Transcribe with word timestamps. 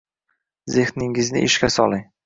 Zehningizni 0.77 1.47
ishga 1.51 1.73
soling 1.79 2.07